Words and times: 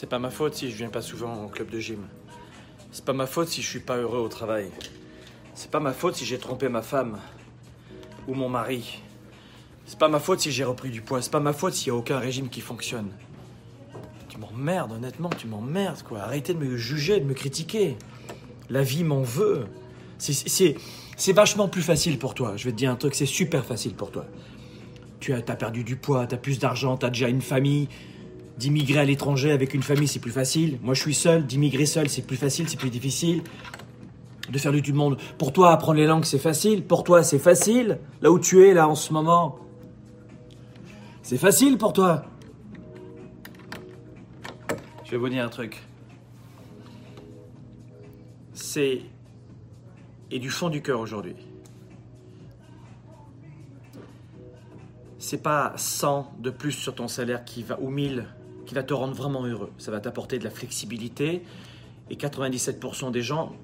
C'est 0.00 0.06
pas 0.06 0.20
ma 0.20 0.30
faute 0.30 0.54
si 0.54 0.70
je 0.70 0.76
viens 0.76 0.90
pas 0.90 1.02
souvent 1.02 1.42
au 1.42 1.48
club 1.48 1.70
de 1.70 1.80
gym. 1.80 2.06
C'est 2.92 3.04
pas 3.04 3.12
ma 3.12 3.26
faute 3.26 3.48
si 3.48 3.62
je 3.62 3.68
suis 3.68 3.80
pas 3.80 3.96
heureux 3.96 4.20
au 4.20 4.28
travail. 4.28 4.70
C'est 5.56 5.72
pas 5.72 5.80
ma 5.80 5.92
faute 5.92 6.14
si 6.14 6.24
j'ai 6.24 6.38
trompé 6.38 6.68
ma 6.68 6.82
femme 6.82 7.18
ou 8.28 8.34
mon 8.34 8.48
mari. 8.48 9.02
C'est 9.86 9.98
pas 9.98 10.06
ma 10.06 10.20
faute 10.20 10.38
si 10.38 10.52
j'ai 10.52 10.62
repris 10.62 10.90
du 10.90 11.00
poids. 11.00 11.20
C'est 11.20 11.32
pas 11.32 11.40
ma 11.40 11.52
faute 11.52 11.74
s'il 11.74 11.88
y 11.88 11.90
a 11.90 11.96
aucun 11.96 12.20
régime 12.20 12.48
qui 12.48 12.60
fonctionne. 12.60 13.08
Tu 14.28 14.38
m'emmerdes, 14.38 14.92
honnêtement, 14.92 15.30
tu 15.30 15.48
m'emmerdes, 15.48 16.04
quoi. 16.04 16.20
Arrêtez 16.20 16.54
de 16.54 16.60
me 16.60 16.76
juger, 16.76 17.18
de 17.18 17.24
me 17.24 17.34
critiquer. 17.34 17.96
La 18.70 18.84
vie 18.84 19.02
m'en 19.02 19.22
veut. 19.22 19.66
C'est- 20.18 20.76
vachement 21.32 21.66
plus 21.66 21.82
facile 21.82 22.20
pour 22.20 22.34
toi. 22.34 22.56
Je 22.56 22.66
vais 22.66 22.70
te 22.70 22.76
dire 22.76 22.92
un 22.92 22.96
truc, 22.96 23.16
c'est 23.16 23.26
super 23.26 23.64
facile 23.64 23.94
pour 23.94 24.12
toi. 24.12 24.26
Tu 25.18 25.32
as, 25.32 25.38
as 25.38 25.56
perdu 25.56 25.82
du 25.82 25.96
poids, 25.96 26.28
tu 26.28 26.36
as 26.36 26.38
plus 26.38 26.60
d'argent, 26.60 26.96
tu 26.96 27.04
as 27.04 27.10
déjà 27.10 27.28
une 27.28 27.42
famille. 27.42 27.88
D'immigrer 28.58 28.98
à 28.98 29.04
l'étranger 29.04 29.52
avec 29.52 29.72
une 29.72 29.84
famille, 29.84 30.08
c'est 30.08 30.18
plus 30.18 30.32
facile. 30.32 30.80
Moi, 30.82 30.94
je 30.94 31.00
suis 31.00 31.14
seul. 31.14 31.46
D'immigrer 31.46 31.86
seul, 31.86 32.08
c'est 32.08 32.22
plus 32.22 32.36
facile, 32.36 32.68
c'est 32.68 32.76
plus 32.76 32.90
difficile. 32.90 33.42
De 34.50 34.58
faire 34.58 34.72
du 34.72 34.82
tout 34.82 34.90
le 34.90 34.96
monde. 34.96 35.16
Pour 35.38 35.52
toi, 35.52 35.70
apprendre 35.70 35.98
les 35.98 36.06
langues, 36.06 36.24
c'est 36.24 36.40
facile. 36.40 36.82
Pour 36.82 37.04
toi, 37.04 37.22
c'est 37.22 37.38
facile. 37.38 38.00
Là 38.20 38.32
où 38.32 38.40
tu 38.40 38.66
es, 38.66 38.74
là, 38.74 38.88
en 38.88 38.96
ce 38.96 39.12
moment. 39.12 39.60
C'est 41.22 41.38
facile 41.38 41.78
pour 41.78 41.92
toi. 41.92 42.24
Je 45.04 45.12
vais 45.12 45.18
vous 45.18 45.28
dire 45.28 45.44
un 45.44 45.48
truc. 45.48 45.80
C'est. 48.54 49.02
Et 50.32 50.40
du 50.40 50.50
fond 50.50 50.68
du 50.68 50.82
cœur 50.82 50.98
aujourd'hui. 50.98 51.36
C'est 55.18 55.42
pas 55.42 55.74
100 55.76 56.32
de 56.40 56.50
plus 56.50 56.72
sur 56.72 56.96
ton 56.96 57.06
salaire 57.06 57.44
qui 57.44 57.62
va, 57.62 57.78
ou 57.80 57.90
1000 57.90 58.26
qui 58.68 58.74
va 58.74 58.82
te 58.82 58.92
rendre 58.92 59.14
vraiment 59.14 59.46
heureux. 59.46 59.72
Ça 59.78 59.90
va 59.90 59.98
t'apporter 59.98 60.38
de 60.38 60.44
la 60.44 60.50
flexibilité. 60.50 61.42
Et 62.10 62.16
97% 62.16 63.10
des 63.10 63.22
gens 63.22 63.54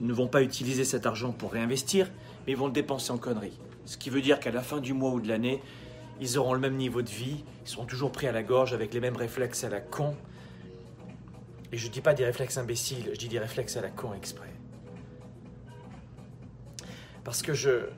ne 0.00 0.12
vont 0.14 0.26
pas 0.26 0.42
utiliser 0.42 0.84
cet 0.84 1.04
argent 1.04 1.32
pour 1.32 1.52
réinvestir, 1.52 2.10
mais 2.46 2.52
ils 2.52 2.56
vont 2.56 2.68
le 2.68 2.72
dépenser 2.72 3.12
en 3.12 3.18
conneries. 3.18 3.60
Ce 3.84 3.98
qui 3.98 4.08
veut 4.08 4.22
dire 4.22 4.40
qu'à 4.40 4.50
la 4.50 4.62
fin 4.62 4.80
du 4.80 4.94
mois 4.94 5.10
ou 5.10 5.20
de 5.20 5.28
l'année, 5.28 5.60
ils 6.18 6.38
auront 6.38 6.54
le 6.54 6.60
même 6.60 6.76
niveau 6.76 7.02
de 7.02 7.10
vie, 7.10 7.44
ils 7.62 7.68
seront 7.68 7.84
toujours 7.84 8.10
pris 8.10 8.26
à 8.26 8.32
la 8.32 8.42
gorge 8.42 8.72
avec 8.72 8.94
les 8.94 9.00
mêmes 9.00 9.18
réflexes 9.18 9.64
à 9.64 9.68
la 9.68 9.80
con. 9.80 10.16
Et 11.70 11.76
je 11.76 11.90
dis 11.90 12.00
pas 12.00 12.14
des 12.14 12.24
réflexes 12.24 12.56
imbéciles, 12.56 13.10
je 13.12 13.18
dis 13.18 13.28
des 13.28 13.38
réflexes 13.38 13.76
à 13.76 13.82
la 13.82 13.90
con 13.90 14.14
exprès. 14.14 14.52
Parce 17.22 17.42
que 17.42 17.52
je, 17.52 17.88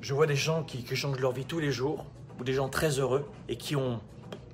je 0.00 0.12
vois 0.12 0.26
des 0.26 0.34
gens 0.34 0.64
qui, 0.64 0.82
qui 0.82 0.96
changent 0.96 1.20
leur 1.20 1.30
vie 1.30 1.44
tous 1.44 1.60
les 1.60 1.70
jours, 1.70 2.04
ou 2.40 2.44
des 2.44 2.52
gens 2.52 2.68
très 2.68 2.98
heureux 2.98 3.24
et 3.48 3.56
qui 3.56 3.76
ont 3.76 4.00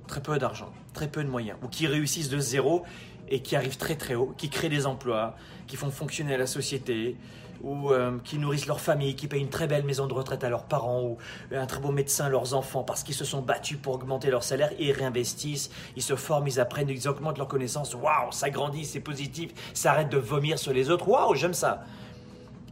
très 0.07 0.21
peu 0.21 0.37
d'argent, 0.37 0.71
très 0.93 1.07
peu 1.07 1.23
de 1.23 1.29
moyens, 1.29 1.57
ou 1.63 1.67
qui 1.67 1.87
réussissent 1.87 2.29
de 2.29 2.39
zéro 2.39 2.83
et 3.29 3.41
qui 3.41 3.55
arrivent 3.55 3.77
très 3.77 3.95
très 3.95 4.15
haut, 4.15 4.33
qui 4.37 4.49
créent 4.49 4.69
des 4.69 4.85
emplois, 4.85 5.35
qui 5.67 5.75
font 5.75 5.89
fonctionner 5.91 6.37
la 6.37 6.47
société, 6.47 7.17
ou 7.61 7.91
euh, 7.91 8.17
qui 8.23 8.37
nourrissent 8.37 8.67
leur 8.67 8.81
famille, 8.81 9.15
qui 9.15 9.27
payent 9.27 9.41
une 9.41 9.49
très 9.49 9.67
belle 9.67 9.85
maison 9.85 10.05
de 10.05 10.13
retraite 10.13 10.43
à 10.43 10.49
leurs 10.49 10.65
parents, 10.65 11.01
ou 11.01 11.17
un 11.55 11.65
très 11.65 11.79
beau 11.79 11.91
médecin 11.91 12.25
à 12.25 12.29
leurs 12.29 12.53
enfants, 12.53 12.83
parce 12.83 13.03
qu'ils 13.03 13.15
se 13.15 13.23
sont 13.23 13.41
battus 13.41 13.77
pour 13.81 13.93
augmenter 13.93 14.29
leur 14.29 14.43
salaire 14.43 14.71
et 14.77 14.89
ils 14.89 14.91
réinvestissent, 14.91 15.71
ils 15.95 16.03
se 16.03 16.15
forment, 16.15 16.47
ils 16.47 16.59
apprennent, 16.59 16.89
ils 16.89 17.07
augmentent 17.07 17.37
leurs 17.37 17.47
connaissances, 17.47 17.95
waouh, 17.95 18.31
ça 18.31 18.49
grandit, 18.49 18.83
c'est 18.83 18.99
positif, 18.99 19.51
ça 19.73 19.93
arrête 19.93 20.09
de 20.09 20.17
vomir 20.17 20.59
sur 20.59 20.73
les 20.73 20.89
autres, 20.89 21.07
waouh, 21.07 21.35
j'aime 21.35 21.53
ça. 21.53 21.85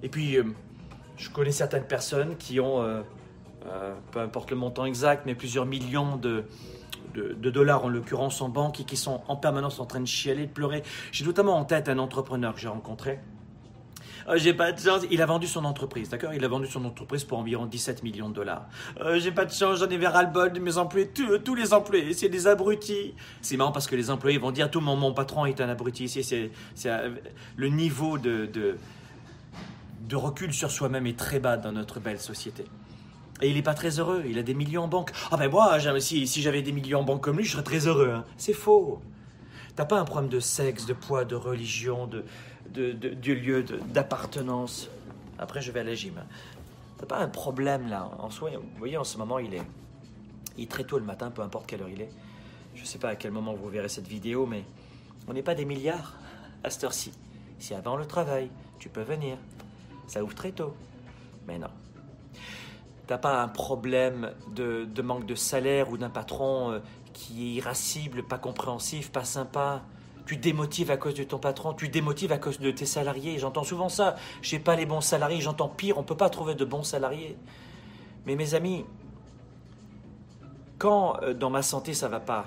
Et 0.04 0.10
puis, 0.10 0.38
euh, 0.38 0.44
je 1.18 1.30
connais 1.30 1.52
certaines 1.52 1.86
personnes 1.86 2.36
qui 2.38 2.60
ont, 2.60 2.82
euh, 2.82 3.02
euh, 3.68 3.94
peu 4.12 4.20
importe 4.20 4.50
le 4.50 4.58
montant 4.58 4.86
exact, 4.86 5.23
mais 5.26 5.36
plusieurs 5.36 5.66
millions 5.66 6.18
de, 6.18 6.45
de, 7.14 7.50
dollars 7.50 7.86
en 7.86 7.90
l'occurrence 7.90 8.42
en 8.42 8.50
banque 8.50 8.80
et 8.80 8.84
qui 8.84 8.98
sont 8.98 9.22
en 9.28 9.36
permanence 9.36 9.80
en 9.80 9.86
train 9.86 10.00
de 10.00 10.06
chialer, 10.06 10.45
de 10.45 10.52
pleurer. 10.52 10.84
J'ai 11.12 11.26
notamment 11.26 11.58
en 11.58 11.66
tête 11.66 11.90
un 11.90 11.98
entrepreneur 11.98 12.54
que 12.54 12.59
j'ai 12.59 12.67
rencontré. 12.67 13.20
Euh, 14.27 14.38
j'ai 14.38 14.54
pas 14.54 14.72
de 14.72 14.80
chance. 14.80 15.02
Il 15.10 15.22
a 15.22 15.26
vendu 15.26 15.48
son 15.48 15.66
entreprise, 15.66 16.10
d'accord? 16.10 16.33
Il 16.33 16.44
a 16.45 16.48
vendu 16.48 16.67
son 16.67 16.86
entreprise 16.86 17.23
pour 17.23 17.39
environ 17.39 17.66
17 17.66 18.04
millions 18.04 18.30
de 18.30 18.36
dollars. 18.36 18.67
Euh, 19.02 19.20
j'ai 19.20 19.32
pas 19.32 19.45
de 19.45 19.52
chance, 19.52 19.80
j'en 19.80 19.89
ai 19.89 19.98
vers 19.98 20.14
le 20.22 20.60
mes 20.60 20.77
employés. 20.77 21.08
Tous, 21.08 21.39
tous 21.39 21.55
les 21.55 21.73
employés, 21.73 22.14
c'est 22.14 22.30
des 22.30 22.48
abrutis. 22.48 23.14
C'est 23.42 23.58
marrant 23.58 23.72
parce 23.72 23.88
que 23.88 23.95
les 23.95 24.10
employés 24.10 24.38
vont 24.38 24.52
dire 24.52 24.70
tout 24.70 24.82
mon, 24.82 24.95
mon 24.95 25.14
patron 25.14 25.45
est 25.45 25.60
un 25.61 25.70
abruti. 25.70 26.08
C'est, 26.08 26.52
euh, 26.86 27.16
le 27.55 27.67
niveau 27.70 28.17
de 28.17 28.78
recul 30.14 30.54
sur 30.54 30.70
soi-même 30.70 31.08
est 31.08 31.17
très 31.17 31.39
bas 31.39 31.58
dans 31.58 31.72
notre 31.72 31.99
belle 31.99 32.20
société. 32.20 32.66
Et 33.42 33.50
il 33.50 33.56
n'est 33.56 33.62
pas 33.64 33.74
très 33.74 34.00
heureux, 34.00 34.24
il 34.28 34.38
a 34.38 34.44
des 34.44 34.54
millions 34.54 34.84
en 34.84 34.88
banque. 34.88 35.12
Ah 35.32 35.38
ben 35.38 35.50
moi, 35.50 35.80
si, 36.00 36.28
si 36.28 36.42
j'avais 36.42 36.62
des 36.62 36.72
millions 36.72 37.00
en 37.00 37.04
banque 37.04 37.22
comme 37.24 37.38
lui, 37.38 37.44
je 37.44 37.54
serais 37.54 37.64
très 37.64 37.88
heureux. 37.88 38.12
hein. 38.12 38.24
C'est 38.38 38.54
faux. 38.54 39.02
T'as 39.76 39.86
pas 39.86 40.00
un 40.00 40.06
problème 40.06 40.30
de 40.30 40.40
sexe, 40.40 40.86
de 40.86 40.94
poids, 40.94 41.26
de 41.26 41.36
religion, 41.36 42.06
de, 42.06 42.24
de, 42.70 42.92
de, 42.92 43.10
de 43.10 43.34
lieu, 43.34 43.64
d'appartenance? 43.64 44.90
Après, 45.40 45.62
je 45.62 45.72
vais 45.72 45.80
à 45.80 45.84
la 45.84 45.96
gym. 45.96 46.14
hein. 46.20 46.26
T'as 47.00 47.08
pas 47.08 47.18
un 47.18 47.28
problème 47.30 47.90
là. 47.90 48.12
En 48.20 48.30
soi, 48.30 48.52
vous 48.52 48.62
voyez, 48.78 48.98
en 48.98 49.04
ce 49.04 49.18
moment, 49.18 49.40
il 49.40 49.56
est, 49.56 49.64
il 50.58 50.66
est 50.66 50.72
très 50.72 50.84
tôt 50.84 51.00
le 51.00 51.06
matin, 51.06 51.32
peu 51.32 51.42
importe 51.42 51.66
quelle 51.66 51.82
heure 51.82 51.90
il 51.90 52.02
est. 52.02 52.12
Je 52.76 52.86
sais 52.86 53.00
pas 53.00 53.10
à 53.10 53.16
quel 53.16 53.32
moment 53.32 53.54
vous 53.54 53.70
verrez 53.70 53.90
cette 53.90 54.08
vidéo, 54.08 54.46
mais 54.46 54.64
on 55.28 55.34
n'est 55.34 55.42
pas 55.42 55.56
des 55.56 55.66
milliards 55.66 56.14
à 56.64 56.70
cette 56.70 56.84
heure-ci. 56.84 57.12
Si 57.58 57.73
avant 57.73 57.96
le 57.96 58.06
travail, 58.06 58.50
tu 58.78 58.90
peux 58.90 59.02
venir. 59.02 59.38
Ça 60.06 60.23
ouvre 60.23 60.36
très 60.36 60.52
tôt. 60.52 60.76
Mais 61.48 61.58
non. 61.58 61.70
T'as 63.11 63.17
pas 63.17 63.42
un 63.42 63.49
problème 63.49 64.32
de, 64.55 64.86
de 64.86 65.02
manque 65.02 65.26
de 65.26 65.36
salaire 65.36 65.89
ou 65.92 65.98
d'un 65.98 66.10
patron 66.10 66.72
euh, 66.72 66.80
qui 67.11 67.44
est 67.44 67.54
irascible, 67.55 68.23
pas 68.23 68.38
compréhensif, 68.38 69.11
pas 69.11 69.26
sympa? 69.26 69.82
Tu 70.26 70.38
démotives 70.38 70.92
à 70.92 70.95
cause 70.95 71.16
de 71.16 71.26
ton 71.26 71.38
patron, 71.38 71.73
tu 71.73 71.89
démotives 71.89 72.32
à 72.32 72.38
cause 72.38 72.61
de 72.61 72.72
tes 72.72 72.86
salariés. 72.86 73.38
J'entends 73.38 73.66
souvent 73.66 73.89
ça. 73.89 74.16
J'ai 74.42 74.60
pas 74.60 74.77
les 74.77 74.86
bons 74.86 75.02
salariés, 75.02 75.42
j'entends 75.42 75.67
pire, 75.67 75.98
on 75.98 76.04
peut 76.04 76.16
pas 76.16 76.30
trouver 76.30 76.55
de 76.55 76.64
bons 76.64 76.83
salariés. 76.83 77.36
Mais 78.26 78.38
mes 78.38 78.54
amis, 78.54 78.86
quand 80.78 81.22
euh, 81.22 81.33
dans 81.33 81.49
ma 81.49 81.64
santé 81.64 81.93
ça 81.93 82.08
va 82.08 82.22
pas, 82.22 82.45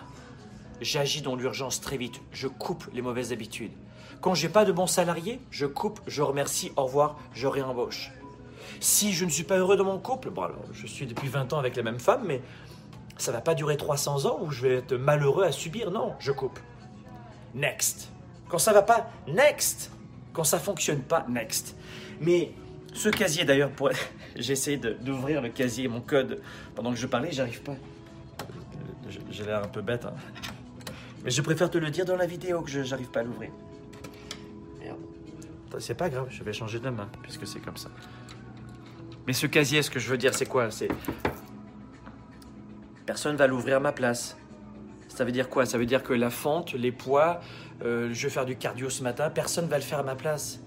j'agis 0.81 1.20
dans 1.20 1.36
l'urgence 1.36 1.82
très 1.82 1.98
vite, 1.98 2.22
je 2.32 2.48
coupe 2.48 2.86
les 2.94 3.02
mauvaises 3.02 3.34
habitudes. 3.34 3.72
Quand 4.22 4.32
j'ai 4.32 4.48
pas 4.48 4.64
de 4.64 4.72
bons 4.72 4.86
salariés, 4.86 5.42
je 5.50 5.66
coupe, 5.66 6.00
je 6.06 6.22
remercie, 6.22 6.72
au 6.78 6.84
revoir, 6.84 7.19
je 7.34 7.48
réembauche. 7.48 8.12
Si 8.80 9.12
je 9.12 9.25
ne 9.25 9.30
suis 9.30 9.44
pas 9.44 9.58
heureux 9.58 9.76
dans 9.76 9.84
mon 9.84 9.98
couple, 9.98 10.30
bon 10.30 10.42
alors, 10.42 10.64
je 10.72 10.86
suis 10.86 11.06
depuis 11.06 11.28
20 11.28 11.52
ans 11.52 11.58
avec 11.58 11.76
la 11.76 11.82
même 11.82 11.98
femme, 11.98 12.25
mais 12.26 12.42
ça 13.16 13.32
va 13.32 13.41
pas 13.41 13.54
durer 13.54 13.76
300 13.76 14.26
ans 14.26 14.38
où 14.42 14.50
je 14.50 14.62
vais 14.62 14.75
être 14.76 14.94
malheureux 14.94 15.44
à 15.44 15.52
subir. 15.52 15.91
Non, 15.91 16.14
je 16.19 16.32
coupe. 16.32 16.58
Next. 17.54 18.10
Quand 18.48 18.58
ça 18.58 18.72
va 18.72 18.82
pas, 18.82 19.10
next. 19.28 19.91
Quand 20.32 20.44
ça 20.44 20.58
fonctionne 20.58 21.00
pas, 21.00 21.25
next. 21.28 21.76
Mais 22.20 22.52
ce 22.92 23.08
casier 23.08 23.44
d'ailleurs, 23.44 23.70
pour... 23.70 23.91
j'ai 24.36 24.52
essayé 24.52 24.76
d'ouvrir 24.76 25.42
le 25.42 25.48
casier, 25.48 25.88
mon 25.88 26.00
code, 26.00 26.41
pendant 26.75 26.91
que 26.91 26.98
je 26.98 27.06
parlais, 27.06 27.31
j'arrive 27.32 27.62
pas. 27.62 27.76
J'ai 29.31 29.44
l'air 29.44 29.62
un 29.62 29.69
peu 29.69 29.81
bête, 29.81 30.04
hein. 30.04 30.14
mais 31.25 31.31
je 31.31 31.42
préfère 31.42 31.70
te 31.70 31.78
le 31.78 31.91
dire 31.91 32.04
dans 32.04 32.16
la 32.16 32.26
vidéo 32.26 32.62
que 32.62 32.82
j'arrive 32.82 33.10
pas 33.10 33.20
à 33.20 33.22
l'ouvrir. 33.22 33.50
Merde. 34.81 34.98
C'est 35.78 35.94
pas 35.94 36.08
grave, 36.08 36.28
je 36.31 36.42
vais 36.42 36.52
changer 36.52 36.81
de 36.81 36.88
main 36.88 37.08
puisque 37.22 37.46
c'est 37.46 37.60
comme 37.60 37.76
ça. 37.76 37.91
Mais 39.26 39.32
ce 39.32 39.46
casier, 39.46 39.82
ce 39.82 39.90
que 39.90 39.98
je 39.98 40.08
veux 40.08 40.18
dire, 40.18 40.34
c'est 40.34 40.46
quoi? 40.46 40.70
C'est 40.70 40.88
personne 43.06 43.36
va 43.36 43.46
l'ouvrir 43.46 43.76
à 43.76 43.80
ma 43.80 43.92
place. 43.92 44.36
Ça 45.08 45.24
veut 45.24 45.32
dire 45.32 45.48
quoi? 45.48 45.66
Ça 45.66 45.78
veut 45.78 45.86
dire 45.86 46.02
que 46.02 46.12
la 46.12 46.30
fente, 46.30 46.72
les 46.72 46.90
poids, 46.90 47.40
euh, 47.84 48.10
je 48.12 48.26
vais 48.26 48.30
faire 48.32 48.44
du 48.44 48.56
cardio 48.56 48.90
ce 48.90 49.02
matin, 49.02 49.30
personne 49.30 49.66
va 49.66 49.76
le 49.76 49.82
faire 49.82 50.00
à 50.00 50.02
ma 50.02 50.16
place. 50.16 50.60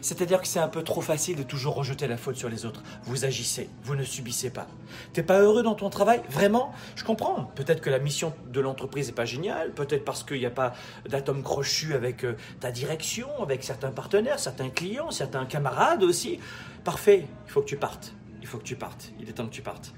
C'est-à-dire 0.00 0.40
que 0.40 0.46
c'est 0.46 0.58
un 0.58 0.68
peu 0.68 0.82
trop 0.82 1.00
facile 1.00 1.36
de 1.36 1.42
toujours 1.42 1.74
rejeter 1.74 2.06
la 2.06 2.16
faute 2.16 2.36
sur 2.36 2.48
les 2.48 2.66
autres. 2.66 2.82
Vous 3.04 3.24
agissez, 3.24 3.68
vous 3.82 3.96
ne 3.96 4.04
subissez 4.04 4.50
pas. 4.50 4.66
T'es 5.12 5.22
pas 5.22 5.40
heureux 5.40 5.62
dans 5.62 5.74
ton 5.74 5.90
travail? 5.90 6.20
Vraiment? 6.28 6.72
Je 6.96 7.04
comprends. 7.04 7.50
Peut-être 7.54 7.80
que 7.80 7.90
la 7.90 7.98
mission 7.98 8.32
de 8.52 8.60
l'entreprise 8.60 9.06
n'est 9.06 9.14
pas 9.14 9.24
géniale, 9.24 9.72
peut-être 9.72 10.04
parce 10.04 10.22
qu'il 10.22 10.38
n'y 10.38 10.46
a 10.46 10.50
pas 10.50 10.74
d'atome 11.08 11.42
crochu 11.42 11.94
avec 11.94 12.24
euh, 12.24 12.36
ta 12.60 12.70
direction, 12.70 13.28
avec 13.42 13.64
certains 13.64 13.90
partenaires, 13.90 14.38
certains 14.38 14.68
clients, 14.68 15.10
certains 15.10 15.46
camarades 15.46 16.02
aussi. 16.02 16.38
Parfait, 16.84 17.26
il 17.46 17.50
faut 17.50 17.60
que 17.62 17.66
tu 17.66 17.76
partes. 17.76 18.12
Il 18.40 18.46
faut 18.46 18.58
que 18.58 18.64
tu 18.64 18.76
partes. 18.76 19.12
Il 19.18 19.28
est 19.28 19.32
temps 19.32 19.46
que 19.46 19.52
tu 19.52 19.62
partes. 19.62 19.94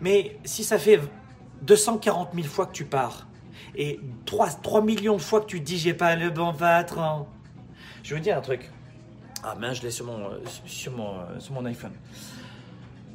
Mais 0.00 0.38
si 0.44 0.64
ça 0.64 0.78
fait 0.78 1.00
240 1.62 2.30
000 2.34 2.46
fois 2.46 2.66
que 2.66 2.72
tu 2.72 2.84
pars 2.84 3.26
et 3.76 4.00
3, 4.26 4.48
3 4.62 4.82
millions 4.82 5.16
de 5.16 5.20
fois 5.20 5.40
que 5.40 5.46
tu 5.46 5.60
dis 5.60 5.76
j'ai 5.78 5.92
pas 5.94 6.16
le 6.16 6.30
bon 6.30 6.54
patron, 6.54 7.26
je 8.02 8.14
veux 8.14 8.20
dire 8.20 8.38
un 8.38 8.40
truc. 8.40 8.70
Ah 9.42 9.54
mince, 9.56 9.78
je 9.78 9.82
l'ai 9.82 9.90
sur 9.90 10.06
mon, 10.06 10.18
euh, 10.18 10.38
euh, 10.38 11.64
iPhone. 11.66 11.92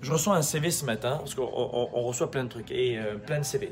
Je 0.01 0.11
reçois 0.11 0.35
un 0.35 0.41
CV 0.41 0.69
ce 0.71 0.85
matin, 0.85 1.17
parce 1.17 1.33
qu'on 1.33 1.43
on- 1.51 1.89
on 1.93 2.01
reçoit 2.03 2.29
plein 2.29 2.43
de 2.43 2.49
trucs, 2.49 2.69
et 2.71 2.97
euh, 2.99 3.17
plein 3.17 3.39
de 3.39 3.43
CV. 3.43 3.71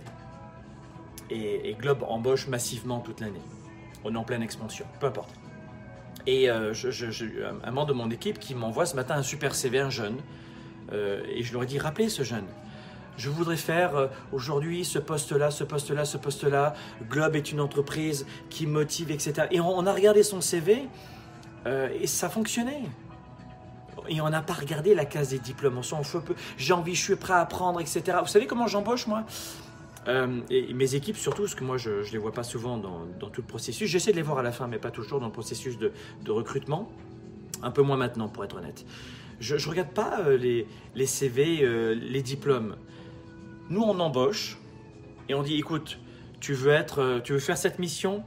Et, 1.30 1.70
et 1.70 1.74
Globe 1.74 2.04
embauche 2.08 2.48
massivement 2.48 3.00
toute 3.00 3.20
l'année. 3.20 3.42
On 4.04 4.14
est 4.14 4.18
en 4.18 4.24
pleine 4.24 4.42
expansion, 4.44 4.86
peu 5.00 5.08
importe. 5.08 5.32
Et 6.26 6.50
euh, 6.50 6.74
un, 7.64 7.72
membre 7.72 7.88
de 7.88 7.94
mon 7.94 8.10
équipe 8.10 8.40
qui 8.40 8.56
m'envoie 8.56 8.86
ce 8.86 8.96
matin 8.96 9.16
un 9.16 9.24
super 9.24 9.56
CV, 9.56 9.80
un 9.80 9.90
jeune. 9.90 10.18
Euh, 10.92 11.24
et 11.30 11.44
je 11.44 11.54
leur 11.54 11.64
ai 11.64 11.66
dit, 11.66 11.80
rappelez 11.80 12.10
ce 12.10 12.24
jeune. 12.24 12.46
je 13.18 13.30
voudrais 13.30 13.58
faire 13.58 13.96
euh, 13.96 14.08
aujourd'hui 14.32 14.86
ce 14.86 15.00
poste-là, 15.00 15.52
ce 15.52 15.64
poste-là, 15.64 16.06
ce 16.06 16.18
poste-là. 16.18 16.74
Globe 17.10 17.36
est 17.36 17.52
une 17.52 17.60
entreprise 17.60 18.26
qui 18.50 18.68
motive, 18.68 19.12
etc. 19.12 19.48
Et 19.52 19.60
on, 19.60 19.86
a 19.86 19.94
regardé 19.94 20.24
son 20.24 20.42
CV 20.42 20.88
et 21.66 22.08
ça 22.08 22.28
fonctionnait. 22.30 22.84
Et 24.10 24.20
on 24.20 24.30
n'a 24.30 24.42
pas 24.42 24.54
regardé 24.54 24.94
la 24.94 25.06
case 25.06 25.30
des 25.30 25.40
diplômes. 25.40 25.78
On 25.78 25.84
s'en 25.84 26.04
fout 26.04 26.26
peu. 26.26 26.36
J'ai 26.58 26.74
envie, 26.74 26.94
je 26.94 27.02
suis 27.02 27.16
prêt 27.16 27.34
à 27.34 27.40
apprendre, 27.40 27.80
etc. 27.80 28.18
Vous 28.22 28.28
savez 28.28 28.48
comment 28.48 28.68
j'embauche, 28.68 29.08
moi? 29.08 29.24
Euh, 30.08 30.42
et 30.50 30.74
mes 30.74 30.96
équipes 30.96 31.18
surtout, 31.18 31.44
parce 31.44 31.56
que 31.56 31.64
moi 31.64 31.78
je 31.78 31.90
ne 31.90 32.12
les 32.12 32.18
vois 32.18 32.32
pas 32.32 32.44
souvent 32.44 32.78
dans, 32.78 33.30
tout 33.30 33.42
le 33.42 33.48
processus. 33.48 33.90
J'essaie 33.90 34.12
de 34.12 34.18
les 34.18 34.22
voir 34.22 34.40
à 34.40 34.44
la 34.44 34.52
fin, 34.52 34.68
mais 34.68 34.80
pas 34.80 34.92
toujours 34.92 35.20
dans 35.20 35.28
le 35.28 35.32
processus 35.32 35.78
de, 35.78 35.92
recrutement. 36.28 36.92
Un 37.62 37.72
peu 37.72 37.82
moins 37.82 37.98
maintenant, 37.98 38.28
pour 38.28 38.44
être 38.44 38.58
honnête. 38.58 38.86
Je 39.40 39.56
ne 39.56 39.70
regarde 39.70 39.94
pas 39.94 40.30
les, 40.30 40.68
les, 40.96 41.06
CV, 41.06 41.66
les 41.96 42.22
diplômes. 42.22 42.76
Nous, 43.70 43.82
on 43.82 44.00
embauche 44.00 44.58
et 45.30 45.34
on 45.34 45.44
dit, 45.44 45.56
écoute, 45.56 45.98
tu 46.40 46.54
veux, 46.54 46.72
être, 46.72 47.00
euh, 47.00 47.20
tu 47.22 47.32
veux 47.32 47.40
faire 47.40 47.58
cette 47.58 47.80
mission, 47.80 48.24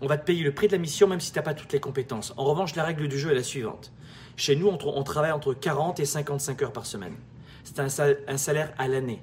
on 0.00 0.06
va 0.06 0.16
te 0.16 0.24
payer 0.24 0.44
le 0.44 0.52
prix 0.52 0.68
de 0.68 0.72
la 0.72 0.78
mission 0.78 1.08
même 1.08 1.20
si 1.20 1.32
tu 1.32 1.38
n'as 1.38 1.42
pas 1.42 1.54
toutes 1.54 1.72
les 1.72 1.80
compétences. 1.80 2.32
En 2.36 2.44
revanche, 2.44 2.76
la 2.76 2.84
règle 2.84 3.08
du 3.08 3.18
jeu 3.18 3.32
est 3.32 3.34
la 3.34 3.42
suivante. 3.42 3.92
Chez 4.36 4.54
nous, 4.54 4.68
on, 4.68 5.02
travaille 5.02 5.32
entre 5.32 5.54
40 5.54 5.98
et 5.98 6.04
55 6.04 6.62
heures 6.62 6.72
par 6.72 6.86
semaine. 6.86 7.16
C'est 7.64 7.80
un, 7.80 7.88
salaire 7.88 8.72
à 8.78 8.86
l'année. 8.86 9.20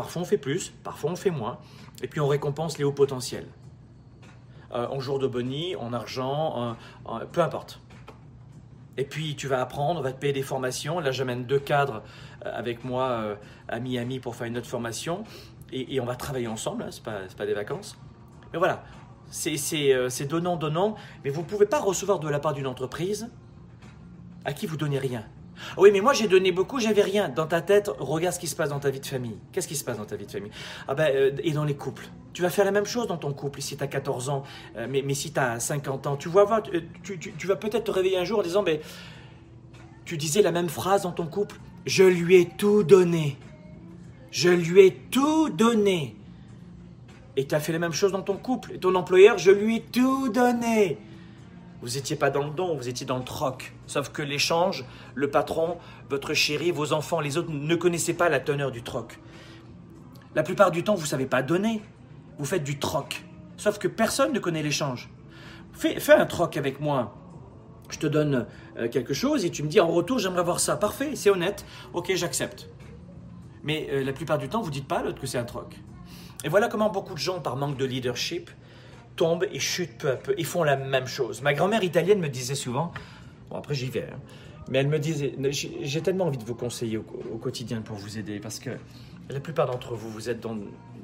Parfois, 0.00 0.22
on 0.22 0.24
fait 0.24 0.38
plus, 0.38 0.72
parfois, 0.82 1.10
on 1.10 1.16
fait 1.16 1.30
moins. 1.30 1.58
Et 2.02 2.08
puis, 2.08 2.20
on 2.20 2.26
récompense 2.26 2.78
les 2.78 2.84
hauts 2.84 2.90
potentiels. 2.90 3.46
Euh, 4.72 4.86
en 4.88 4.98
jour 4.98 5.18
de 5.18 5.26
boni, 5.26 5.76
en 5.76 5.92
argent, 5.92 6.74
peu 7.32 7.42
importe. 7.42 7.80
Et 8.96 9.04
puis 9.04 9.36
tu 9.36 9.46
vas 9.46 9.60
apprendre, 9.60 10.00
on 10.00 10.02
va 10.02 10.12
te 10.12 10.18
payer 10.18 10.32
des 10.32 10.42
formations. 10.42 11.00
Là, 11.00 11.10
j'amène 11.10 11.44
deux 11.44 11.58
cadres 11.58 12.02
euh, 12.46 12.50
avec 12.54 12.82
moi 12.82 13.10
euh, 13.10 13.34
à 13.68 13.78
Miami 13.78 14.20
pour 14.20 14.36
faire 14.36 14.46
une 14.46 14.56
autre 14.56 14.68
formation. 14.68 15.24
Et, 15.70 16.00
on 16.00 16.06
va 16.06 16.16
travailler 16.16 16.48
ensemble, 16.48 16.84
hein, 16.84 16.90
ce 16.90 17.00
n'est 17.00 17.04
pas, 17.04 17.18
pas, 17.36 17.44
des 17.44 17.52
vacances. 17.52 17.98
Mais 18.54 18.58
voilà, 18.58 18.82
c'est 19.30 20.26
donnant-donnant. 20.26 20.96
Mais 21.24 21.30
vous 21.30 21.42
ne 21.42 21.46
pouvez 21.46 21.66
pas 21.66 21.78
recevoir 21.78 22.20
de 22.20 22.28
la 22.28 22.40
part 22.40 22.54
d'une 22.54 22.66
entreprise 22.66 23.30
à 24.46 24.54
qui 24.54 24.66
vous 24.66 24.78
donnez 24.78 24.98
rien. 24.98 25.26
Oui, 25.76 25.90
mais 25.92 26.00
moi 26.00 26.12
j'ai 26.12 26.28
donné 26.28 26.52
beaucoup, 26.52 26.78
j'avais 26.78 27.02
rien. 27.02 27.28
Dans 27.28 27.46
ta 27.46 27.60
tête, 27.60 27.90
regarde 27.98 28.34
ce 28.34 28.40
qui 28.40 28.46
se 28.46 28.56
passe 28.56 28.70
dans 28.70 28.78
ta 28.78 28.90
vie 28.90 29.00
de 29.00 29.06
famille. 29.06 29.36
Qu'est-ce 29.52 29.68
qui 29.68 29.76
se 29.76 29.84
passe 29.84 29.98
dans 29.98 30.04
ta 30.04 30.16
vie 30.16 30.26
de 30.26 30.30
famille? 30.30 30.50
Ah 30.88 30.94
ben, 30.94 31.10
euh, 31.14 31.30
et 31.42 31.52
dans 31.52 31.64
les 31.64 31.74
couples. 31.74 32.08
Tu 32.32 32.42
vas 32.42 32.50
faire 32.50 32.64
la 32.64 32.70
même 32.70 32.86
chose 32.86 33.06
dans 33.06 33.16
ton 33.16 33.32
couple 33.32 33.60
si 33.60 33.76
tu 33.76 33.82
as 33.82 33.86
14 33.86 34.28
ans, 34.28 34.44
euh, 34.76 34.86
mais, 34.88 35.02
mais, 35.02 35.14
si 35.14 35.32
tu 35.32 35.40
as 35.40 35.60
50 35.60 36.06
ans. 36.06 36.16
Tu, 36.16 36.28
vois, 36.28 36.62
euh, 36.72 36.80
tu, 37.02 37.18
tu, 37.18 37.46
vas 37.46 37.56
peut-être 37.56 37.84
te 37.84 37.90
réveiller 37.90 38.18
un 38.18 38.24
jour 38.24 38.38
en 38.38 38.42
disant, 38.42 38.62
mais 38.62 38.80
tu 40.04 40.16
disais 40.16 40.42
la 40.42 40.52
même 40.52 40.68
phrase 40.68 41.02
dans 41.02 41.12
ton 41.12 41.26
couple. 41.26 41.56
Je 41.86 42.04
lui 42.04 42.36
ai 42.36 42.46
tout 42.46 42.82
donné. 42.82 43.36
Je 44.30 44.48
lui 44.48 44.86
ai 44.86 44.92
tout 45.10 45.48
donné. 45.50 46.16
Et 47.36 47.46
tu 47.46 47.54
as 47.54 47.60
fait 47.60 47.72
la 47.72 47.78
même 47.78 47.92
chose 47.92 48.12
dans 48.12 48.22
ton 48.22 48.36
couple. 48.36 48.72
Et 48.72 48.78
ton 48.78 48.94
employeur, 48.94 49.38
je 49.38 49.50
lui 49.50 49.76
ai 49.76 49.80
tout 49.80 50.28
donné. 50.28 50.98
Vous 51.82 51.90
n'étiez 51.90 52.16
pas 52.16 52.30
dans 52.30 52.44
le 52.44 52.50
don, 52.50 52.76
vous 52.76 52.88
étiez 52.88 53.06
dans 53.06 53.16
le 53.16 53.24
troc. 53.24 53.72
Sauf 53.86 54.10
que 54.10 54.22
l'échange, 54.22 54.84
le 55.14 55.30
patron, 55.30 55.78
votre 56.10 56.34
chéri, 56.34 56.70
vos 56.70 56.92
enfants, 56.92 57.20
les 57.20 57.38
autres 57.38 57.50
ne 57.50 57.74
connaissaient 57.74 58.14
pas 58.14 58.28
la 58.28 58.40
teneur 58.40 58.70
du 58.70 58.82
troc. 58.82 59.18
La 60.34 60.42
plupart 60.42 60.70
du 60.70 60.84
temps, 60.84 60.94
vous 60.94 61.02
ne 61.02 61.06
savez 61.06 61.26
pas 61.26 61.42
donner. 61.42 61.80
Vous 62.38 62.44
faites 62.44 62.64
du 62.64 62.78
troc. 62.78 63.24
Sauf 63.56 63.78
que 63.78 63.88
personne 63.88 64.32
ne 64.32 64.38
connaît 64.38 64.62
l'échange. 64.62 65.10
Fais, 65.72 65.98
un 66.12 66.26
troc 66.26 66.56
avec 66.56 66.80
moi. 66.80 67.14
Je 67.88 67.98
te 67.98 68.06
donne 68.06 68.46
euh, 68.76 68.88
quelque 68.88 69.14
chose 69.14 69.44
et 69.44 69.50
tu 69.50 69.62
me 69.62 69.68
dis 69.68 69.80
en 69.80 69.88
retour, 69.88 70.18
j'aimerais 70.18 70.44
voir 70.44 70.60
ça. 70.60 70.76
Parfait, 70.76 71.16
c'est 71.16 71.30
honnête. 71.30 71.64
Ok, 71.92 72.12
j'accepte. 72.14 72.68
Mais 73.62 73.88
euh, 73.90 74.04
la 74.04 74.12
plupart 74.12 74.38
du 74.38 74.48
temps, 74.48 74.60
vous 74.60 74.70
dites 74.70 74.86
pas 74.86 74.98
à 74.98 75.02
l'autre 75.02 75.20
que 75.20 75.26
c'est 75.26 75.38
un 75.38 75.44
troc. 75.44 75.76
Et 76.44 76.48
voilà 76.48 76.68
comment 76.68 76.88
beaucoup 76.88 77.14
de 77.14 77.18
gens, 77.18 77.40
par 77.40 77.56
manque 77.56 77.76
de 77.76 77.84
leadership, 77.84 78.50
tombent 79.16 79.46
et 79.52 79.58
chutent 79.58 79.98
peu 79.98 80.10
à 80.10 80.16
peu 80.16 80.34
et 80.36 80.44
font 80.44 80.62
la 80.62 80.76
même 80.76 81.06
chose. 81.06 81.42
Ma 81.42 81.54
grand-mère 81.54 81.84
italienne 81.84 82.20
me 82.20 82.28
disait 82.28 82.54
souvent, 82.54 82.92
bon 83.50 83.56
après 83.56 83.74
j'y 83.74 83.90
vais, 83.90 84.08
hein, 84.12 84.20
mais 84.68 84.78
elle 84.78 84.88
me 84.88 84.98
disait, 84.98 85.34
j'ai 85.50 86.00
tellement 86.00 86.26
envie 86.26 86.38
de 86.38 86.44
vous 86.44 86.54
conseiller 86.54 86.96
au, 86.96 87.02
quotidien 87.38 87.80
pour 87.80 87.96
vous 87.96 88.18
aider 88.18 88.38
parce 88.38 88.58
que 88.60 88.70
la 89.28 89.40
plupart 89.40 89.66
d'entre 89.66 89.94
vous, 89.94 90.10
vous 90.10 90.30
êtes 90.30 90.40
dans, 90.40 90.56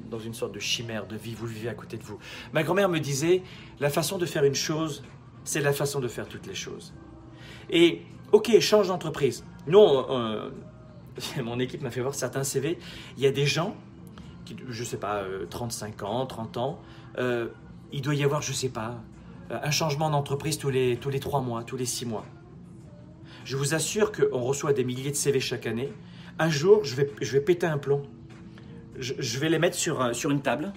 dans 0.09 0.19
une 0.19 0.33
sorte 0.33 0.53
de 0.53 0.59
chimère 0.59 1.05
de 1.05 1.15
vie, 1.15 1.33
vous 1.33 1.47
vivez 1.47 1.69
à 1.69 1.73
côté 1.73 1.97
de 1.97 2.03
vous. 2.03 2.17
Ma 2.53 2.63
grand-mère 2.63 2.89
me 2.89 2.99
disait, 2.99 3.41
la 3.79 3.89
façon 3.89 4.17
de 4.17 4.25
faire 4.25 4.43
une 4.43 4.55
chose, 4.55 5.03
c'est 5.43 5.61
la 5.61 5.73
façon 5.73 5.99
de 5.99 6.07
faire 6.07 6.27
toutes 6.27 6.47
les 6.47 6.55
choses. 6.55 6.93
Et 7.69 8.01
ok, 8.31 8.59
change 8.59 8.87
d'entreprise. 8.87 9.43
Nous, 9.67 9.79
mon 11.43 11.59
équipe 11.59 11.81
m'a 11.81 11.91
fait 11.91 12.01
voir 12.01 12.15
certains 12.15 12.43
CV. 12.43 12.77
Il 13.17 13.23
y 13.23 13.27
a 13.27 13.31
des 13.31 13.45
gens, 13.45 13.75
qui, 14.45 14.55
je 14.67 14.79
ne 14.81 14.85
sais 14.85 14.97
pas, 14.97 15.23
35 15.49 16.01
euh, 16.01 16.05
ans, 16.05 16.25
30 16.25 16.57
ans, 16.57 16.81
euh, 17.17 17.47
il 17.91 18.01
doit 18.01 18.15
y 18.15 18.23
avoir, 18.23 18.41
je 18.41 18.53
sais 18.53 18.69
pas, 18.69 19.01
un 19.49 19.71
changement 19.71 20.09
d'entreprise 20.09 20.57
tous 20.57 20.69
les, 20.69 20.97
tous 20.97 21.09
les 21.09 21.19
trois 21.19 21.41
mois, 21.41 21.63
tous 21.63 21.77
les 21.77 21.85
six 21.85 22.05
mois. 22.05 22.25
Je 23.45 23.55
vous 23.55 23.73
assure 23.73 24.11
qu'on 24.11 24.41
reçoit 24.41 24.73
des 24.73 24.83
milliers 24.83 25.11
de 25.11 25.15
CV 25.15 25.39
chaque 25.39 25.67
année. 25.67 25.93
Un 26.37 26.49
jour, 26.49 26.83
je 26.83 26.95
vais, 26.95 27.09
je 27.21 27.31
vais 27.31 27.39
péter 27.39 27.65
un 27.65 27.77
plomb. 27.77 28.03
Je, 28.99 29.39
vais 29.39 29.47
les 29.47 29.59
mettre 29.59 29.75
sur, 29.75 30.15
sur 30.15 30.31
une 30.31 30.41
table 30.41 30.73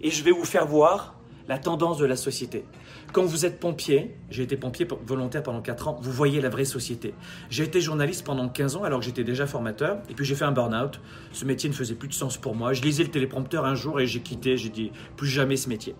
et 0.00 0.10
je 0.10 0.24
vais 0.24 0.30
vous 0.30 0.46
faire 0.46 0.66
voir 0.66 1.17
la 1.48 1.58
tendance 1.58 1.98
de 1.98 2.04
la 2.04 2.16
société. 2.16 2.64
Quand 3.12 3.24
vous 3.24 3.46
êtes 3.46 3.58
pompier, 3.58 4.14
j'ai 4.30 4.42
été 4.42 4.56
pompier 4.56 4.86
volontaire 5.06 5.42
pendant 5.42 5.62
4 5.62 5.88
ans, 5.88 5.98
vous 6.00 6.12
voyez 6.12 6.40
la 6.40 6.50
vraie 6.50 6.66
société. 6.66 7.14
J'ai 7.48 7.64
été 7.64 7.80
journaliste 7.80 8.24
pendant 8.24 8.48
15 8.48 8.76
ans 8.76 8.84
alors 8.84 9.00
que 9.00 9.06
j'étais 9.06 9.24
déjà 9.24 9.46
formateur, 9.46 9.98
et 10.10 10.14
puis 10.14 10.26
j'ai 10.26 10.34
fait 10.34 10.44
un 10.44 10.52
burn-out. 10.52 11.00
Ce 11.32 11.44
métier 11.46 11.70
ne 11.70 11.74
faisait 11.74 11.94
plus 11.94 12.08
de 12.08 12.14
sens 12.14 12.36
pour 12.36 12.54
moi. 12.54 12.74
Je 12.74 12.82
lisais 12.82 13.02
le 13.02 13.10
téléprompteur 13.10 13.64
un 13.64 13.74
jour 13.74 13.98
et 13.98 14.06
j'ai 14.06 14.20
quitté, 14.20 14.58
j'ai 14.58 14.68
dit 14.68 14.92
plus 15.16 15.28
jamais 15.28 15.56
ce 15.56 15.70
métier. 15.70 15.94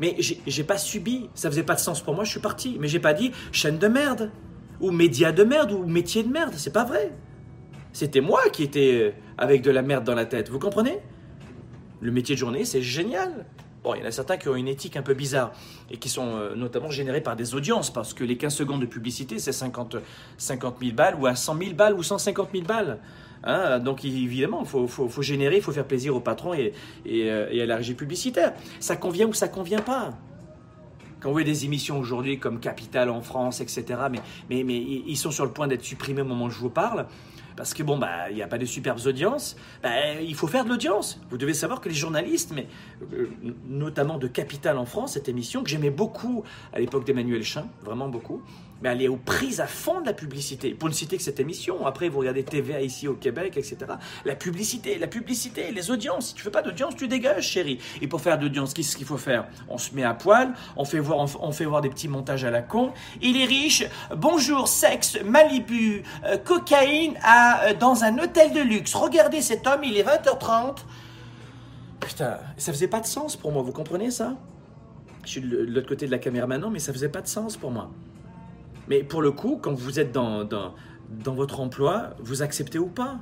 Mais 0.00 0.16
j'ai 0.18 0.64
pas 0.64 0.76
subi, 0.76 1.30
ça 1.34 1.48
faisait 1.48 1.62
pas 1.62 1.74
de 1.74 1.80
sens 1.80 2.02
pour 2.02 2.14
moi, 2.14 2.24
je 2.24 2.30
suis 2.30 2.40
parti. 2.40 2.76
Mais 2.78 2.88
j'ai 2.88 3.00
pas 3.00 3.14
dit 3.14 3.32
chaîne 3.50 3.78
de 3.78 3.88
merde, 3.88 4.30
ou 4.80 4.90
média 4.90 5.32
de 5.32 5.44
merde, 5.44 5.72
ou 5.72 5.86
métier 5.86 6.22
de 6.22 6.28
merde, 6.28 6.54
c'est 6.56 6.72
pas 6.72 6.84
vrai. 6.84 7.12
C'était 7.92 8.20
moi 8.20 8.42
qui 8.52 8.64
étais 8.64 8.94
euh, 8.94 9.10
avec 9.38 9.62
de 9.62 9.70
la 9.70 9.82
merde 9.82 10.04
dans 10.04 10.16
la 10.16 10.26
tête, 10.26 10.50
vous 10.50 10.58
comprenez? 10.58 10.98
Le 12.00 12.10
métier 12.10 12.34
de 12.34 12.40
journée, 12.40 12.64
c'est 12.64 12.82
génial. 12.82 13.46
Bon, 13.84 13.94
il 13.94 14.00
y 14.00 14.02
en 14.02 14.06
a 14.06 14.10
certains 14.10 14.38
qui 14.38 14.48
ont 14.48 14.56
une 14.56 14.66
éthique 14.66 14.96
un 14.96 15.02
peu 15.02 15.12
bizarre 15.12 15.52
et 15.90 15.98
qui 15.98 16.08
sont 16.08 16.36
euh, 16.36 16.54
notamment 16.54 16.88
générés 16.88 17.20
par 17.20 17.36
des 17.36 17.54
audiences 17.54 17.92
parce 17.92 18.14
que 18.14 18.24
les 18.24 18.38
15 18.38 18.54
secondes 18.54 18.80
de 18.80 18.86
publicité, 18.86 19.38
c'est 19.38 19.52
50, 19.52 19.96
50 20.38 20.76
000 20.80 20.92
balles 20.94 21.16
ou 21.20 21.26
à 21.26 21.34
100 21.34 21.58
000 21.58 21.74
balles 21.74 21.92
ou 21.92 22.02
150 22.02 22.48
000 22.52 22.64
balles. 22.64 22.98
Hein. 23.46 23.78
donc 23.80 24.06
évidemment, 24.06 24.60
il 24.62 24.66
faut, 24.66 24.86
faut, 24.86 25.06
faut, 25.10 25.20
générer, 25.20 25.56
il 25.56 25.62
faut 25.62 25.72
faire 25.72 25.84
plaisir 25.84 26.16
au 26.16 26.20
patron 26.20 26.54
et, 26.54 26.72
euh, 27.06 27.46
et, 27.50 27.60
à 27.60 27.66
la 27.66 27.76
régie 27.76 27.92
publicitaire. 27.92 28.54
Ça 28.80 28.96
convient 28.96 29.26
ou 29.26 29.34
ça 29.34 29.48
convient 29.48 29.82
pas? 29.82 30.14
Quand 31.20 31.28
vous 31.28 31.34
voyez 31.34 31.46
des 31.46 31.66
émissions 31.66 31.98
aujourd'hui 31.98 32.38
comme 32.38 32.60
Capital 32.60 33.10
en 33.10 33.20
France, 33.20 33.60
etc., 33.60 33.84
mais, 34.10 34.20
mais, 34.48 34.64
mais 34.64 34.76
ils 34.76 35.16
sont 35.18 35.30
sur 35.30 35.44
le 35.44 35.50
point 35.50 35.68
d'être 35.68 35.84
supprimés 35.84 36.22
au 36.22 36.26
moment 36.26 36.46
où 36.46 36.50
je 36.50 36.58
vous 36.58 36.70
parle, 36.70 37.04
parce 37.56 37.74
que 37.74 37.82
bon, 37.82 37.98
bah, 37.98 38.30
il 38.30 38.36
n'y 38.36 38.42
a 38.42 38.46
pas 38.46 38.58
de 38.58 38.64
superbes 38.64 39.00
audiences, 39.06 39.56
bah, 39.82 39.90
il 40.20 40.34
faut 40.34 40.46
faire 40.46 40.64
de 40.64 40.70
l'audience. 40.70 41.20
Vous 41.30 41.38
devez 41.38 41.54
savoir 41.54 41.80
que 41.80 41.88
les 41.88 41.94
journalistes, 41.94 42.52
mais 42.54 42.66
euh, 43.12 43.30
notamment 43.68 44.18
de 44.18 44.26
Capital 44.26 44.78
en 44.78 44.86
France, 44.86 45.12
cette 45.12 45.28
émission 45.28 45.62
que 45.62 45.70
j'aimais 45.70 45.90
beaucoup 45.90 46.44
à 46.72 46.78
l'époque 46.78 47.04
d'Emmanuel 47.04 47.42
Chin, 47.42 47.66
vraiment 47.82 48.08
beaucoup, 48.08 48.42
mais 48.82 48.90
elle 48.90 49.02
est 49.02 49.08
aux 49.08 49.16
prises 49.16 49.60
à 49.60 49.66
fond 49.66 50.00
de 50.00 50.06
la 50.06 50.12
publicité. 50.12 50.74
Pour 50.74 50.88
ne 50.88 50.94
citer 50.94 51.16
que 51.16 51.22
cette 51.22 51.40
émission, 51.40 51.86
après 51.86 52.08
vous 52.08 52.18
regardez 52.18 52.42
TVA 52.42 52.80
ici 52.80 53.08
au 53.08 53.14
Québec, 53.14 53.56
etc. 53.56 53.76
La 54.24 54.34
publicité, 54.34 54.98
la 54.98 55.06
publicité, 55.06 55.70
les 55.72 55.90
audiences. 55.90 56.28
Si 56.28 56.34
tu 56.34 56.42
fais 56.42 56.50
pas 56.50 56.62
d'audience, 56.62 56.96
tu 56.96 57.08
dégages, 57.08 57.48
chérie. 57.48 57.78
Et 58.02 58.08
pour 58.08 58.20
faire 58.20 58.38
d'audience, 58.38 58.74
qu'est-ce 58.74 58.96
qu'il 58.96 59.06
faut 59.06 59.16
faire? 59.16 59.46
On 59.68 59.78
se 59.78 59.94
met 59.94 60.04
à 60.04 60.14
poil, 60.14 60.52
on 60.76 60.84
fait 60.84 60.98
voir, 60.98 61.26
on 61.40 61.52
fait 61.52 61.64
voir 61.64 61.80
des 61.80 61.88
petits 61.88 62.08
montages 62.08 62.44
à 62.44 62.50
la 62.50 62.62
con. 62.62 62.92
Il 63.22 63.40
est 63.40 63.46
riche. 63.46 63.84
Bonjour, 64.16 64.68
sexe, 64.68 65.18
Malibu, 65.24 66.02
euh, 66.24 66.36
cocaïne 66.36 67.14
à, 67.22 67.43
euh, 67.64 67.74
dans 67.74 68.04
un 68.04 68.18
hôtel 68.18 68.52
de 68.52 68.60
luxe. 68.60 68.94
Regardez 68.94 69.40
cet 69.40 69.66
homme, 69.66 69.84
il 69.84 69.96
est 69.96 70.02
20h30. 70.02 70.76
Putain, 72.00 72.38
ça 72.56 72.72
faisait 72.72 72.88
pas 72.88 73.00
de 73.00 73.06
sens 73.06 73.36
pour 73.36 73.52
moi, 73.52 73.62
vous 73.62 73.72
comprenez 73.72 74.10
ça? 74.10 74.34
Je 75.24 75.30
suis 75.30 75.40
de 75.40 75.64
l'autre 75.64 75.88
côté 75.88 76.06
de 76.06 76.10
la 76.10 76.18
caméra 76.18 76.46
maintenant, 76.46 76.70
mais 76.70 76.78
ça 76.78 76.92
faisait 76.92 77.08
pas 77.08 77.22
de 77.22 77.26
sens 77.26 77.56
pour 77.56 77.70
moi. 77.70 77.90
Mais 78.88 79.02
pour 79.02 79.22
le 79.22 79.32
coup, 79.32 79.58
quand 79.60 79.72
vous 79.72 79.98
êtes 79.98 80.12
dans, 80.12 80.44
dans, 80.44 81.34
votre 81.34 81.60
emploi, 81.60 82.10
vous 82.18 82.42
acceptez 82.42 82.78
ou 82.78 82.88
pas? 82.88 83.18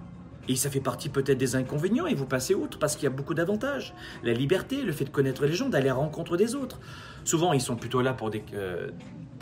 Et 0.49 0.57
ça 0.57 0.71
fait 0.71 0.81
partie 0.81 1.09
peut-être 1.09 1.39
des 1.39 1.55
inconvénients 1.55 2.07
et 2.07 2.15
vous 2.15 2.27
passez 2.27 2.55
outre 2.55 2.81
parce 2.81 2.97
qu'il 2.97 3.05
y 3.05 3.07
a 3.07 3.11
beaucoup 3.11 3.35
d'avantages. 3.35 3.95
La 4.25 4.33
liberté, 4.33 4.83
le 4.83 4.91
fait 4.91 5.05
de 5.05 5.11
connaître 5.11 5.47
les 5.47 5.53
gens, 5.53 5.69
d'aller 5.69 5.89
à 5.89 5.95
la 5.95 6.01
rencontre 6.01 6.37
des 6.37 6.57
autres. 6.57 6.81
Souvent, 7.23 7.53
ils 7.53 7.61
sont 7.61 7.77
plutôt 7.77 8.03
là 8.03 8.13
pour 8.13 8.31
des, 8.31 8.43
euh, 8.55 8.91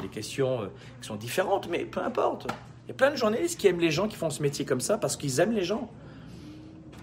des 0.02 0.08
questions 0.08 0.60
euh, 0.60 0.66
qui 1.00 1.08
sont 1.08 1.16
différentes, 1.16 1.70
mais 1.70 1.86
peu 1.86 2.02
importe. 2.02 2.48
Il 2.84 2.88
y 2.88 2.90
a 2.92 2.94
plein 2.94 3.10
de 3.10 3.16
journalistes 3.16 3.58
qui 3.58 3.66
aiment 3.66 3.80
les 3.80 3.90
gens 3.90 4.08
qui 4.08 4.16
font 4.16 4.30
ce 4.30 4.42
métier 4.42 4.64
comme 4.64 4.80
ça 4.80 4.98
parce 4.98 5.16
qu'ils 5.16 5.40
aiment 5.40 5.52
les 5.52 5.64
gens. 5.64 5.90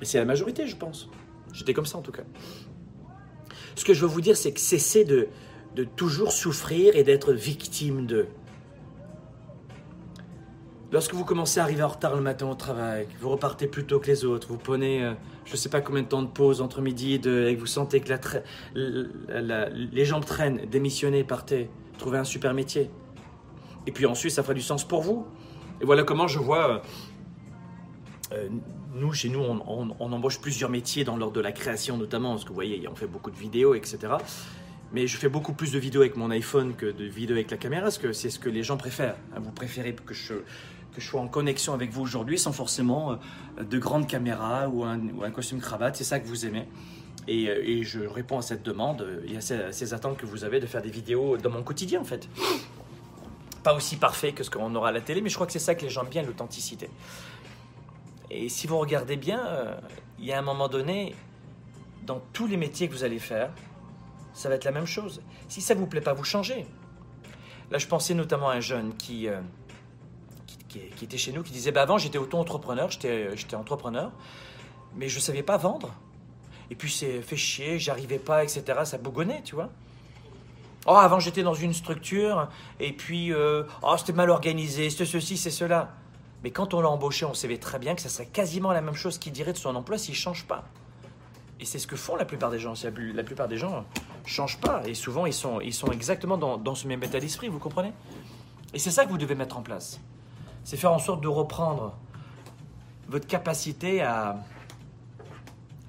Et 0.01 0.05
c'est 0.05 0.17
la 0.17 0.25
majorité, 0.25 0.67
je 0.67 0.75
pense. 0.75 1.09
J'étais 1.53 1.73
comme 1.73 1.85
ça 1.85 1.97
en 1.97 2.01
tout 2.01 2.11
cas. 2.11 2.23
Ce 3.75 3.85
que 3.85 3.93
je 3.93 4.01
veux 4.01 4.07
vous 4.07 4.21
dire, 4.21 4.35
c'est 4.35 4.51
que 4.51 4.59
cessez 4.59 5.05
de, 5.05 5.27
de 5.75 5.83
toujours 5.83 6.31
souffrir 6.31 6.95
et 6.95 7.03
d'être 7.03 7.33
victime 7.33 8.05
de. 8.05 8.27
Lorsque 10.91 11.13
vous 11.13 11.25
commencez 11.25 11.59
à 11.59 11.63
arriver 11.63 11.83
en 11.83 11.89
retard 11.89 12.15
le 12.15 12.21
matin 12.21 12.47
au 12.47 12.55
travail, 12.55 13.07
vous 13.19 13.29
repartez 13.29 13.67
plus 13.67 13.85
tôt 13.85 13.99
que 13.99 14.07
les 14.07 14.23
autres, 14.23 14.47
vous 14.47 14.57
prenez 14.57 15.03
euh, 15.03 15.13
je 15.47 15.53
ne 15.53 15.57
sais 15.57 15.69
pas 15.69 15.81
combien 15.81 16.01
de 16.01 16.07
temps 16.07 16.21
de 16.21 16.27
pause 16.27 16.61
entre 16.61 16.81
midi 16.81 17.13
et 17.13 17.19
deux, 17.19 17.47
et 17.47 17.55
que 17.55 17.59
vous 17.59 17.65
sentez 17.65 18.01
que 18.01 18.13
les 18.75 20.05
jambes 20.05 20.25
traînent, 20.25 20.61
démissionnez, 20.69 21.23
partez, 21.23 21.69
trouvez 21.97 22.17
un 22.17 22.23
super 22.25 22.53
métier. 22.53 22.89
Et 23.85 23.91
puis 23.91 24.05
ensuite, 24.05 24.33
ça 24.33 24.43
fera 24.43 24.53
du 24.53 24.61
sens 24.61 24.85
pour 24.85 25.01
vous. 25.01 25.25
Et 25.81 25.85
voilà 25.85 26.03
comment 26.03 26.27
je 26.27 26.39
vois. 26.39 26.69
Euh, 26.69 26.79
euh, 28.33 28.49
nous, 28.95 29.13
chez 29.13 29.29
nous, 29.29 29.39
on, 29.39 30.11
embauche 30.11 30.39
plusieurs 30.39 30.71
métiers 30.71 31.03
dans 31.03 31.17
l'ordre 31.17 31.35
de 31.35 31.41
la 31.41 31.51
création, 31.51 31.97
notamment, 31.97 32.31
parce 32.31 32.43
que 32.43 32.49
vous 32.49 32.55
voyez, 32.55 32.87
on 32.87 32.95
fait 32.95 33.05
beaucoup 33.05 33.29
de 33.29 33.35
vidéos, 33.35 33.75
etc. 33.75 34.13
Mais 34.91 35.05
je 35.05 35.17
fais 35.17 35.29
beaucoup 35.29 35.53
plus 35.53 35.71
de 35.71 35.77
vidéos 35.77 36.01
avec 36.01 36.15
mon 36.15 36.31
iPhone 36.31 36.73
que 36.75 36.87
de 36.87 37.03
vidéos 37.05 37.35
avec 37.35 37.51
la 37.51 37.57
caméra, 37.57 37.83
parce 37.83 37.99
que 37.99 38.11
c'est 38.11 38.31
ce 38.31 38.39
que 38.39 38.49
les 38.49 38.63
gens 38.63 38.77
préfèrent. 38.77 39.17
Vous 39.39 39.51
préférez 39.51 39.93
que 39.93 40.15
je, 40.15 40.33
que 40.33 40.99
je 40.99 41.05
sois 41.05 41.21
en 41.21 41.27
connexion 41.27 41.73
avec 41.73 41.91
vous 41.91 42.01
aujourd'hui 42.01 42.39
sans 42.39 42.53
forcément 42.53 43.11
euh, 43.11 43.63
de 43.63 43.77
grandes 43.77 44.07
caméras 44.07 44.67
ou 44.67 44.83
un, 44.83 45.31
costume 45.31 45.59
cravate. 45.59 45.95
C'est 45.95 46.03
ça 46.03 46.19
que 46.19 46.27
vous 46.27 46.47
aimez. 46.47 46.65
Et, 47.27 47.83
je 47.83 47.99
réponds 47.99 48.39
à 48.39 48.41
cette 48.41 48.63
demande 48.63 49.05
et 49.27 49.35
à 49.35 49.41
ces, 49.41 49.59
ces, 49.71 49.93
attentes 49.93 50.17
que 50.17 50.25
vous 50.25 50.45
avez 50.45 50.61
de 50.61 50.65
faire 50.65 50.81
des 50.81 50.89
vidéos 50.89 51.37
dans 51.37 51.49
mon 51.49 51.61
quotidien, 51.61 51.99
en 51.99 52.05
fait 52.05 52.29
pas 53.67 53.73
aussi 53.73 53.97
parfait 53.97 54.31
que 54.31 54.45
ce 54.45 54.49
qu'on 54.49 54.73
aura 54.75 54.87
à 54.87 54.91
la 54.93 55.01
télé, 55.01 55.19
mais 55.19 55.27
je 55.27 55.35
crois 55.35 55.45
que 55.45 55.51
c'est 55.51 55.59
ça 55.59 55.75
que 55.75 55.81
les 55.81 55.89
gens 55.89 56.03
aiment 56.03 56.07
bien, 56.07 56.23
l'authenticité. 56.23 56.89
Et 58.31 58.47
si 58.47 58.65
vous 58.65 58.77
regardez 58.77 59.17
bien, 59.17 59.45
euh, 59.45 59.75
il 60.19 60.23
y 60.23 60.31
a 60.31 60.39
un 60.39 60.41
moment 60.41 60.69
donné, 60.69 61.13
dans 62.05 62.21
tous 62.31 62.47
les 62.47 62.55
métiers 62.55 62.87
que 62.87 62.93
vous 62.93 63.03
allez 63.03 63.19
faire, 63.19 63.51
ça 64.31 64.47
va 64.47 64.55
être 64.55 64.63
la 64.63 64.71
même 64.71 64.85
chose. 64.85 65.21
Si 65.49 65.59
ça 65.59 65.75
vous 65.75 65.85
plaît 65.85 65.99
pas, 65.99 66.13
vous 66.13 66.23
changez. 66.23 66.65
Là, 67.69 67.77
je 67.77 67.87
pensais 67.87 68.13
notamment 68.13 68.47
à 68.47 68.53
un 68.53 68.61
jeune 68.61 68.95
qui, 68.95 69.27
euh, 69.27 69.41
qui, 70.69 71.03
était 71.03 71.17
chez 71.17 71.33
nous, 71.33 71.43
qui 71.43 71.51
disait 71.51 71.73
bah, 71.73 71.81
Avant, 71.81 71.97
j'étais 71.97 72.19
auto-entrepreneur, 72.19 72.89
j'étais 72.89 73.55
entrepreneur, 73.55 74.13
mais 74.95 75.09
je 75.09 75.17
ne 75.17 75.21
savais 75.21 75.43
pas 75.43 75.57
vendre. 75.57 75.93
Et 76.71 76.75
puis, 76.75 76.89
c'est 76.89 77.21
fait 77.21 77.35
chier, 77.35 77.79
j'arrivais 77.79 78.19
pas, 78.19 78.45
etc. 78.45 78.63
Ça 78.85 78.97
bougonnait, 78.97 79.41
tu 79.43 79.55
vois. 79.55 79.69
Oh, 80.87 80.95
avant 80.95 81.19
j'étais 81.19 81.43
dans 81.43 81.53
une 81.53 81.73
structure, 81.73 82.47
et 82.79 82.93
puis, 82.93 83.33
oh, 83.33 83.95
c'était 83.97 84.13
mal 84.13 84.29
organisé, 84.29 84.89
c'était 84.89 85.05
ceci, 85.05 85.37
c'est 85.37 85.51
cela. 85.51 85.89
Mais 86.43 86.51
quand 86.51 86.73
on 86.73 86.81
l'a 86.81 86.89
embauché, 86.89 87.25
on 87.25 87.33
savait 87.33 87.57
très 87.57 87.79
bien 87.79 87.93
que 87.95 88.01
ça 88.01 88.09
serait 88.09 88.27
quasiment 88.27 88.71
la 88.71 88.81
même 88.81 88.95
chose 88.95 89.17
qu'il 89.17 89.33
dirait 89.33 89.53
de 89.53 89.57
son 89.57 89.75
emploi 89.75 89.97
s'il 89.97 90.13
ne 90.13 90.17
change 90.17 90.45
pas. 90.45 90.63
Et 91.59 91.65
c'est 91.65 91.79
ce 91.79 91.87
que 91.87 91.95
font 91.95 92.15
la 92.15 92.25
plupart 92.25 92.51
des 92.51 92.59
gens. 92.59 92.73
La 93.15 93.23
plupart 93.23 93.47
des 93.47 93.57
gens 93.57 93.79
ne 94.23 94.29
changent 94.29 94.59
pas. 94.59 94.83
Et 94.85 94.93
souvent, 94.93 95.25
ils 95.25 95.33
sont, 95.33 95.59
ils 95.59 95.73
sont 95.73 95.91
exactement 95.91 96.37
dans, 96.37 96.57
dans 96.57 96.75
ce 96.75 96.87
même 96.87 97.03
état 97.03 97.19
d'esprit, 97.19 97.47
vous 97.47 97.59
comprenez? 97.59 97.91
Et 98.73 98.79
c'est 98.79 98.91
ça 98.91 99.05
que 99.05 99.09
vous 99.09 99.17
devez 99.17 99.33
mettre 99.33 99.57
en 99.57 99.63
place. 99.63 99.99
C'est 100.63 100.77
faire 100.77 100.93
en 100.93 100.99
sorte 100.99 101.21
de 101.21 101.27
reprendre 101.27 101.97
votre 103.09 103.25
capacité 103.25 104.03
à, 104.03 104.37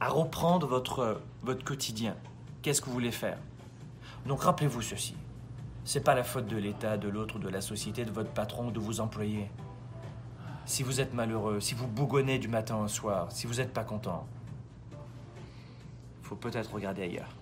à 0.00 0.08
reprendre 0.08 0.66
votre, 0.66 1.20
votre 1.42 1.64
quotidien. 1.64 2.16
Qu'est-ce 2.62 2.80
que 2.80 2.86
vous 2.86 2.92
voulez 2.92 3.12
faire? 3.12 3.36
Donc 4.26 4.42
rappelez-vous 4.42 4.82
ceci. 4.82 5.16
C'est 5.84 6.04
pas 6.04 6.14
la 6.14 6.24
faute 6.24 6.46
de 6.46 6.56
l'État, 6.56 6.98
de 6.98 7.08
l'autre, 7.08 7.38
de 7.38 7.48
la 7.48 7.60
société, 7.60 8.04
de 8.04 8.10
votre 8.10 8.30
patron, 8.30 8.70
de 8.70 8.78
vos 8.78 9.00
employés. 9.00 9.50
Si 10.66 10.82
vous 10.82 11.00
êtes 11.00 11.14
malheureux, 11.14 11.60
si 11.60 11.74
vous 11.74 11.86
bougonnez 11.86 12.38
du 12.38 12.48
matin 12.48 12.76
au 12.76 12.88
soir, 12.88 13.32
si 13.32 13.46
vous 13.46 13.54
n'êtes 13.54 13.72
pas 13.72 13.84
content, 13.84 14.26
faut 16.22 16.36
peut-être 16.36 16.74
regarder 16.74 17.04
ailleurs. 17.04 17.37